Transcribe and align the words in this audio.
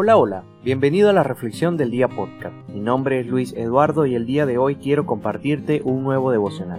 Hola, 0.00 0.16
hola, 0.16 0.44
bienvenido 0.62 1.10
a 1.10 1.12
la 1.12 1.24
Reflexión 1.24 1.76
del 1.76 1.90
Día 1.90 2.06
Podcast. 2.06 2.54
Mi 2.68 2.78
nombre 2.78 3.18
es 3.18 3.26
Luis 3.26 3.52
Eduardo 3.54 4.06
y 4.06 4.14
el 4.14 4.26
día 4.26 4.46
de 4.46 4.56
hoy 4.56 4.76
quiero 4.76 5.06
compartirte 5.06 5.82
un 5.82 6.04
nuevo 6.04 6.30
devocional, 6.30 6.78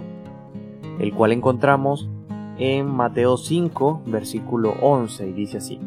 el 0.98 1.12
cual 1.12 1.32
encontramos 1.32 2.08
en 2.56 2.86
Mateo 2.86 3.36
5, 3.36 4.04
versículo 4.06 4.72
11, 4.80 5.28
y 5.28 5.32
dice 5.34 5.58
así. 5.58 5.78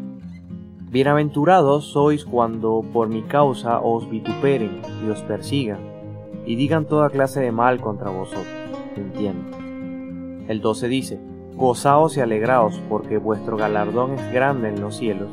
Bienaventurados 0.92 1.86
sois 1.86 2.24
cuando 2.24 2.86
por 2.94 3.10
mi 3.10 3.24
causa 3.24 3.80
os 3.80 4.08
vituperen 4.12 4.84
y 5.04 5.10
os 5.10 5.24
persigan, 5.24 5.80
y 6.46 6.56
digan 6.56 6.86
toda 6.86 7.10
clase 7.10 7.42
de 7.42 7.52
mal 7.52 7.82
contra 7.82 8.12
vosotros. 8.12 8.46
Entiendo. 8.96 9.58
El 10.48 10.62
12 10.62 10.88
dice, 10.88 11.20
Gozaos 11.56 12.16
y 12.16 12.22
alegraos, 12.22 12.80
porque 12.88 13.18
vuestro 13.18 13.58
galardón 13.58 14.20
es 14.20 14.32
grande 14.32 14.70
en 14.70 14.80
los 14.80 14.98
cielos 14.98 15.30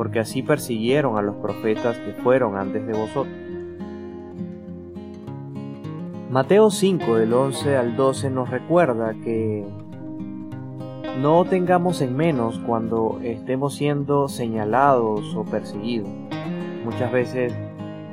porque 0.00 0.18
así 0.18 0.42
persiguieron 0.42 1.18
a 1.18 1.20
los 1.20 1.36
profetas 1.36 1.98
que 1.98 2.12
fueron 2.22 2.56
antes 2.56 2.86
de 2.86 2.94
vosotros. 2.94 3.34
Mateo 6.30 6.70
5 6.70 7.16
del 7.16 7.34
11 7.34 7.76
al 7.76 7.96
12 7.96 8.30
nos 8.30 8.48
recuerda 8.48 9.12
que 9.22 9.62
no 11.18 11.44
tengamos 11.44 12.00
en 12.00 12.16
menos 12.16 12.58
cuando 12.60 13.20
estemos 13.22 13.74
siendo 13.74 14.28
señalados 14.28 15.34
o 15.34 15.44
perseguidos. 15.44 16.08
Muchas 16.82 17.12
veces 17.12 17.52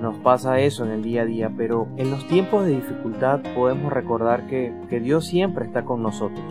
nos 0.02 0.18
pasa 0.18 0.60
eso 0.60 0.84
en 0.84 0.91
el 0.91 1.04
día 1.04 1.22
a 1.22 1.26
día, 1.26 1.54
pero 1.55 1.88
en 1.96 2.12
los 2.12 2.27
tiempos 2.27 2.66
de 2.66 2.72
dificultad 2.72 3.40
podemos 3.55 3.94
recordar 3.94 4.46
que, 4.48 4.74
que 4.90 4.99
Dios 4.99 5.26
siempre 5.26 5.63
está 5.63 5.85
con 5.85 6.04
nosotros. 6.04 6.44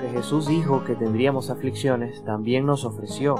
Que 0.00 0.08
Jesús 0.08 0.48
dijo 0.48 0.82
que 0.82 0.96
tendríamos 0.96 1.50
aflicciones, 1.50 2.24
también 2.24 2.66
nos 2.66 2.84
ofreció 2.84 3.36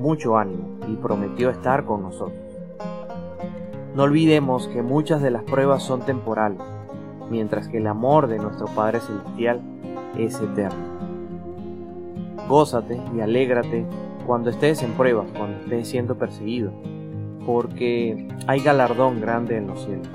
mucho 0.00 0.38
ánimo 0.38 0.78
y 0.88 0.96
prometió 0.96 1.50
estar 1.50 1.84
con 1.84 2.02
nosotros. 2.02 2.40
No 3.94 4.04
olvidemos 4.04 4.66
que 4.68 4.82
muchas 4.82 5.20
de 5.20 5.30
las 5.30 5.42
pruebas 5.42 5.82
son 5.82 6.00
temporales, 6.00 6.62
mientras 7.30 7.68
que 7.68 7.78
el 7.78 7.86
amor 7.86 8.26
de 8.26 8.38
nuestro 8.38 8.66
Padre 8.66 9.00
Celestial 9.00 9.60
es 10.16 10.40
eterno. 10.40 10.90
Gózate 12.48 13.00
y 13.14 13.20
alégrate 13.20 13.84
cuando 14.26 14.50
estés 14.50 14.82
en 14.82 14.92
pruebas, 14.92 15.26
cuando 15.36 15.58
estés 15.58 15.88
siendo 15.88 16.16
perseguido, 16.16 16.72
porque 17.44 18.28
hay 18.46 18.60
galardón 18.60 19.20
grande 19.20 19.56
en 19.56 19.66
los 19.66 19.84
cielos. 19.84 20.08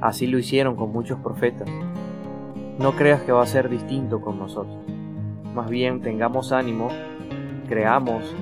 Así 0.00 0.26
lo 0.26 0.38
hicieron 0.38 0.76
con 0.76 0.92
muchos 0.92 1.18
profetas. 1.18 1.68
No 2.78 2.92
creas 2.92 3.22
que 3.22 3.32
va 3.32 3.42
a 3.42 3.46
ser 3.46 3.68
distinto 3.68 4.20
con 4.20 4.38
nosotros. 4.38 4.78
Más 5.54 5.68
bien 5.68 6.00
tengamos 6.00 6.52
ánimo, 6.52 6.88
creamos 7.68 8.34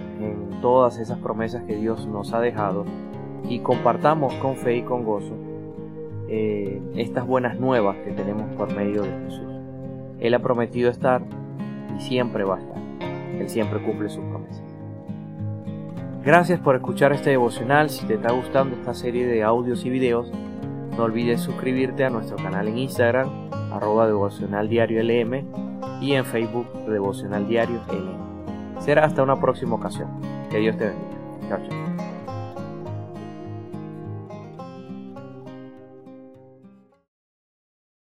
todas 0.60 0.98
esas 0.98 1.18
promesas 1.18 1.62
que 1.64 1.76
Dios 1.76 2.06
nos 2.06 2.32
ha 2.32 2.40
dejado 2.40 2.84
y 3.48 3.60
compartamos 3.60 4.34
con 4.34 4.56
fe 4.56 4.76
y 4.76 4.82
con 4.82 5.04
gozo 5.04 5.34
eh, 6.28 6.80
estas 6.94 7.26
buenas 7.26 7.58
nuevas 7.58 7.96
que 8.04 8.12
tenemos 8.12 8.54
por 8.56 8.72
medio 8.74 9.02
de 9.02 9.10
Jesús. 9.24 9.48
Él 10.20 10.34
ha 10.34 10.38
prometido 10.38 10.90
estar 10.90 11.22
y 11.96 12.00
siempre 12.00 12.44
va 12.44 12.56
a 12.56 12.60
estar. 12.60 12.78
Él 13.38 13.48
siempre 13.48 13.82
cumple 13.82 14.08
sus 14.08 14.24
promesas. 14.24 14.62
Gracias 16.22 16.60
por 16.60 16.76
escuchar 16.76 17.12
este 17.12 17.30
devocional. 17.30 17.90
Si 17.90 18.06
te 18.06 18.14
está 18.14 18.30
gustando 18.30 18.76
esta 18.76 18.94
serie 18.94 19.26
de 19.26 19.42
audios 19.42 19.84
y 19.84 19.90
videos, 19.90 20.30
no 20.96 21.04
olvides 21.04 21.40
suscribirte 21.40 22.04
a 22.04 22.10
nuestro 22.10 22.36
canal 22.36 22.68
en 22.68 22.78
Instagram, 22.78 23.28
arroba 23.72 24.06
devocional 24.06 24.68
diario 24.68 25.02
LM, 25.02 25.44
y 26.02 26.12
en 26.12 26.24
Facebook, 26.24 26.66
devocional 26.86 27.48
diario 27.48 27.80
LM. 27.88 28.29
Será 28.80 29.04
hasta 29.04 29.22
una 29.22 29.38
próxima 29.38 29.76
ocasión. 29.76 30.08
Que 30.50 30.58
Dios 30.58 30.76
te 30.76 30.86
bendiga. 30.86 31.48
Chao, 31.48 31.68
chao. 31.68 31.89